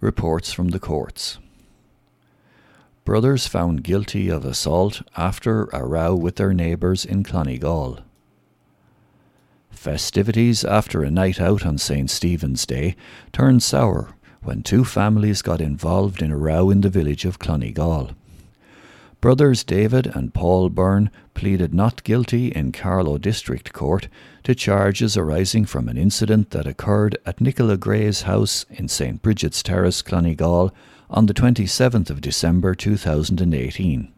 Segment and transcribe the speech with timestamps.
[0.00, 1.38] reports from the courts.
[3.04, 8.00] Brothers found guilty of assault after a row with their neighbours in Clonegall.
[9.70, 12.10] Festivities after a night out on St.
[12.10, 12.96] Stephen's Day
[13.32, 18.14] turned sour when two families got involved in a row in the village of Clonegall.
[19.20, 24.08] Brothers David and Paul Byrne pleaded not guilty in Carlow District Court
[24.44, 29.20] to charges arising from an incident that occurred at Nicola Gray's house in St.
[29.20, 30.72] Bridget's Terrace, Clonegall,
[31.10, 34.10] on the 27th of December 2018.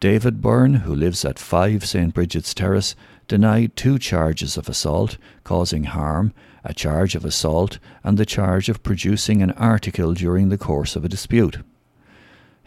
[0.00, 2.12] David Byrne, who lives at 5 St.
[2.12, 2.94] Bridget's Terrace,
[3.26, 8.82] denied two charges of assault, causing harm, a charge of assault, and the charge of
[8.82, 11.60] producing an article during the course of a dispute.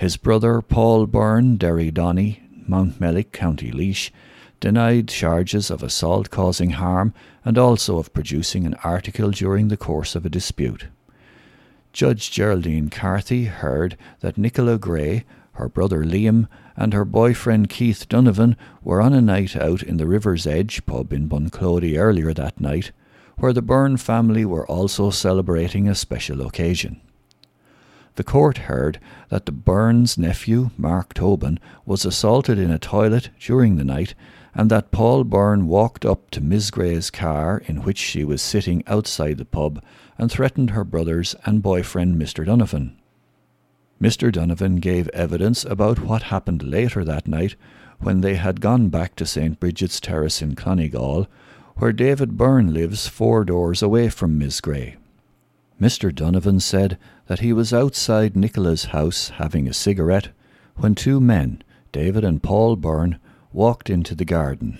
[0.00, 4.10] His brother Paul Byrne, Derry Mountmellick, County Laois,
[4.58, 7.12] denied charges of assault causing harm
[7.44, 10.86] and also of producing an article during the course of a dispute.
[11.92, 18.56] Judge Geraldine Carthy heard that Nicola Gray, her brother Liam, and her boyfriend Keith Donovan
[18.82, 22.90] were on a night out in the River's Edge pub in Bunclody earlier that night,
[23.36, 27.02] where the Byrne family were also celebrating a special occasion.
[28.16, 33.76] The court heard that the Byrne's nephew, Mark Tobin, was assaulted in a toilet during
[33.76, 34.14] the night,
[34.54, 38.82] and that Paul Byrne walked up to Miss Gray's car in which she was sitting
[38.86, 39.82] outside the pub
[40.18, 42.44] and threatened her brothers and boyfriend Mr.
[42.44, 42.96] Donovan.
[44.02, 44.32] Mr.
[44.32, 47.54] Donovan gave evidence about what happened later that night
[47.98, 49.60] when they had gone back to St.
[49.60, 51.26] Bridget's Terrace in Clonegall,
[51.76, 54.96] where David Byrne lives four doors away from Miss Gray.
[55.80, 56.14] Mr.
[56.14, 60.28] Donovan said that he was outside Nicola's house having a cigarette
[60.76, 63.18] when two men, David and Paul Byrne,
[63.52, 64.78] walked into the garden.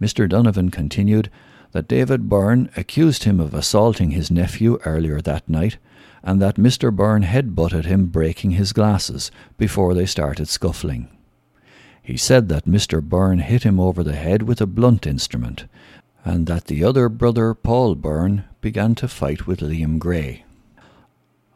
[0.00, 0.28] Mr.
[0.28, 1.30] Donovan continued
[1.70, 5.76] that David Byrne accused him of assaulting his nephew earlier that night
[6.22, 6.94] and that Mr.
[6.94, 11.08] Byrne head-butted him breaking his glasses before they started scuffling.
[12.02, 13.02] He said that Mr.
[13.02, 15.66] Byrne hit him over the head with a blunt instrument
[16.24, 20.42] and that the other brother, Paul Byrne, began to fight with Liam Gray.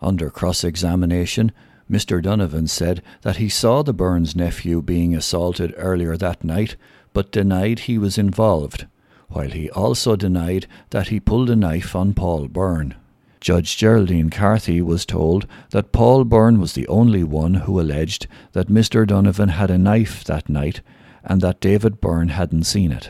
[0.02, 1.52] Under cross examination,
[1.91, 2.22] Mr.
[2.22, 6.76] Donovan said that he saw the Byrnes nephew being assaulted earlier that night,
[7.14, 8.86] but denied he was involved,
[9.28, 12.94] while he also denied that he pulled a knife on Paul Byrne.
[13.41, 18.68] Judge Geraldine Carthy was told that Paul Byrne was the only one who alleged that
[18.68, 19.06] Mr.
[19.06, 20.82] Donovan had a knife that night
[21.24, 23.08] and that David Byrne hadn't seen it.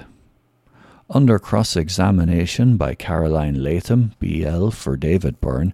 [1.10, 5.72] Under cross examination by Caroline Latham, BL, for David Byrne,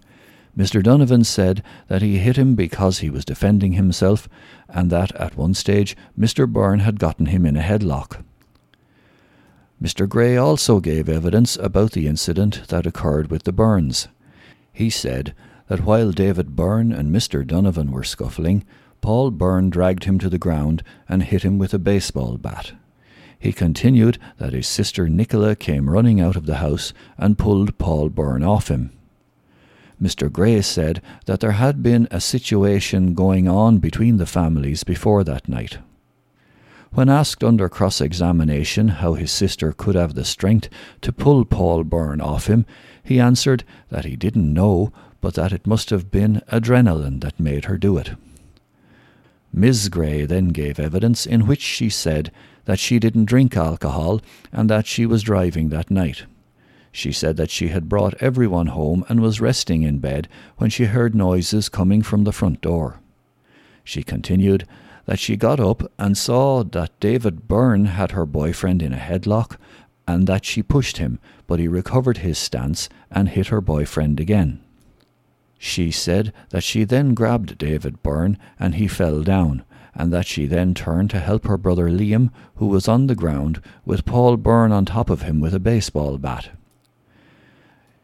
[0.57, 0.81] Mr.
[0.81, 4.29] Donovan said that he hit him because he was defending himself
[4.69, 6.47] and that at one stage Mr.
[6.47, 8.23] Byrne had gotten him in a headlock.
[9.81, 10.07] Mr.
[10.07, 14.07] Gray also gave evidence about the incident that occurred with the Byrnes.
[14.71, 15.35] He said
[15.67, 17.45] that while David Byrne and Mr.
[17.45, 18.63] Donovan were scuffling,
[19.01, 22.71] Paul Byrne dragged him to the ground and hit him with a baseball bat.
[23.39, 28.09] He continued that his sister Nicola came running out of the house and pulled Paul
[28.09, 28.91] Byrne off him.
[30.01, 30.31] Mr.
[30.31, 35.47] Gray said that there had been a situation going on between the families before that
[35.47, 35.77] night.
[36.91, 40.69] When asked under cross examination how his sister could have the strength
[41.01, 42.65] to pull Paul Byrne off him,
[43.03, 47.65] he answered that he didn't know, but that it must have been adrenaline that made
[47.65, 48.11] her do it.
[49.51, 52.31] Miss Gray then gave evidence in which she said
[52.65, 54.21] that she didn't drink alcohol
[54.51, 56.25] and that she was driving that night.
[56.91, 60.27] She said that she had brought everyone home and was resting in bed
[60.57, 62.99] when she heard noises coming from the front door.
[63.83, 64.65] She continued
[65.05, 69.57] that she got up and saw that David Byrne had her boyfriend in a headlock
[70.07, 74.61] and that she pushed him, but he recovered his stance and hit her boyfriend again.
[75.57, 79.63] She said that she then grabbed David Byrne and he fell down,
[79.95, 83.61] and that she then turned to help her brother Liam, who was on the ground,
[83.85, 86.49] with Paul Byrne on top of him with a baseball bat.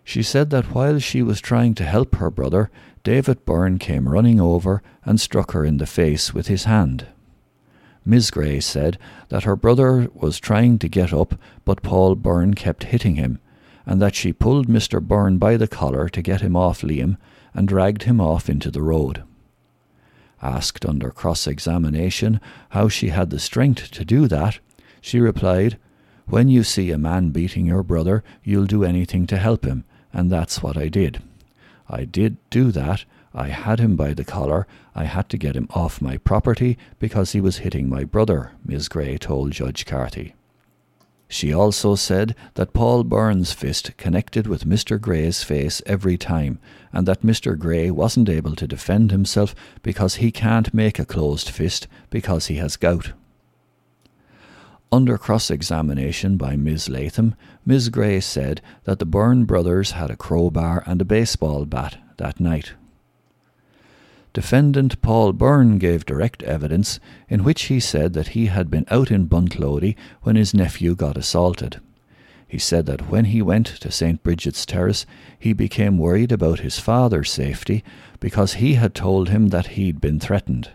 [0.03, 2.71] She said that while she was trying to help her brother,
[3.03, 7.07] David Byrne came running over and struck her in the face with his hand.
[8.05, 8.97] Miss Gray said
[9.29, 11.35] that her brother was trying to get up,
[11.65, 13.39] but Paul Byrne kept hitting him,
[13.85, 15.01] and that she pulled Mr.
[15.01, 17.17] Byrne by the collar to get him off Liam
[17.53, 19.23] and dragged him off into the road.
[20.41, 24.59] Asked under cross examination how she had the strength to do that,
[24.99, 25.77] she replied,
[26.27, 30.31] When you see a man beating your brother, you'll do anything to help him, and
[30.31, 31.21] that's what I did.
[31.87, 33.05] I did do that.
[33.33, 34.67] I had him by the collar.
[34.95, 38.87] I had to get him off my property because he was hitting my brother, Miss
[38.87, 40.33] Gray told Judge Carthy.
[41.31, 44.99] She also said that Paul Byrne's fist connected with Mr.
[44.99, 46.59] Gray's face every time,
[46.91, 47.57] and that Mr.
[47.57, 52.55] Gray wasn't able to defend himself because he can't make a closed fist because he
[52.55, 53.13] has gout.
[54.91, 57.35] Under cross examination by Miss Latham,
[57.65, 62.41] Miss Gray said that the Byrne brothers had a crowbar and a baseball bat that
[62.41, 62.73] night.
[64.33, 69.11] Defendant Paul Byrne gave direct evidence in which he said that he had been out
[69.11, 71.81] in Bunclody when his nephew got assaulted.
[72.47, 74.23] He said that when he went to St.
[74.23, 75.05] Bridget's Terrace,
[75.37, 77.83] he became worried about his father's safety
[78.19, 80.69] because he had told him that he'd been threatened.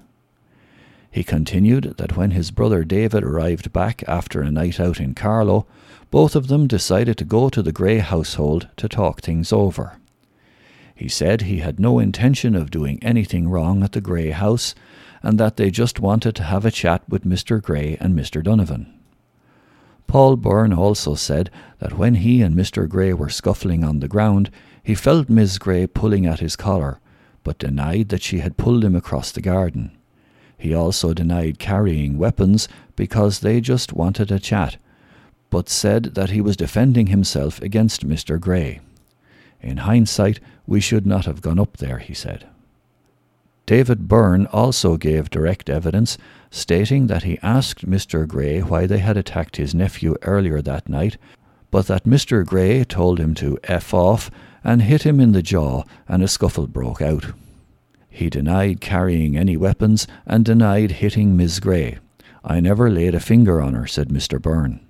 [1.10, 5.66] He continued that when his brother David arrived back after a night out in Carlow,
[6.10, 9.98] both of them decided to go to the Gray household to talk things over.
[10.96, 14.74] He said he had no intention of doing anything wrong at the Gray house,
[15.22, 17.62] and that they just wanted to have a chat with Mr.
[17.62, 18.42] Gray and Mr.
[18.42, 18.92] Donovan.
[20.06, 21.50] Paul Byrne also said
[21.80, 22.88] that when he and Mr.
[22.88, 24.50] Gray were scuffling on the ground,
[24.82, 26.98] he felt Miss Gray pulling at his collar,
[27.44, 29.90] but denied that she had pulled him across the garden.
[30.56, 34.78] He also denied carrying weapons because they just wanted a chat,
[35.50, 38.40] but said that he was defending himself against Mr.
[38.40, 38.80] Gray.
[39.60, 42.46] In hindsight, we should not have gone up there, he said.
[43.66, 46.16] David Byrne also gave direct evidence,
[46.50, 48.26] stating that he asked Mr.
[48.26, 51.16] Gray why they had attacked his nephew earlier that night,
[51.72, 52.46] but that Mr.
[52.46, 54.30] Gray told him to F off
[54.62, 57.32] and hit him in the jaw, and a scuffle broke out.
[58.08, 61.98] He denied carrying any weapons and denied hitting Miss Gray.
[62.44, 64.40] I never laid a finger on her, said Mr.
[64.40, 64.85] Byrne.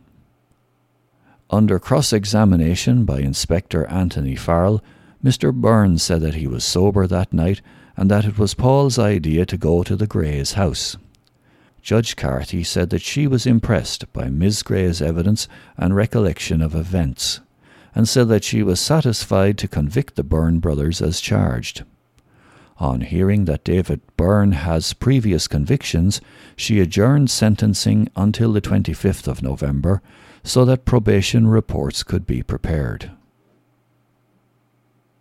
[1.49, 4.83] Under cross examination by Inspector Anthony Farrell,
[5.23, 5.55] Mr.
[5.55, 7.61] Byrne said that he was sober that night
[7.97, 10.97] and that it was Paul's idea to go to the Gray's house.
[11.81, 15.47] Judge Carthy said that she was impressed by Miss Gray's evidence
[15.77, 17.41] and recollection of events,
[17.95, 21.85] and said that she was satisfied to convict the Byrne brothers as charged.
[22.79, 26.21] On hearing that David Byrne has previous convictions,
[26.57, 30.03] she adjourned sentencing until the 25th of November
[30.47, 33.11] so that probation reports could be prepared.